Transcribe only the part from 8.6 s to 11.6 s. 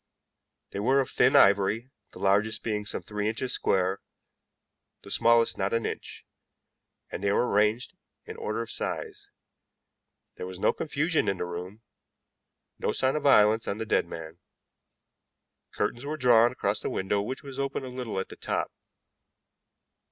of size. There was no confusion in the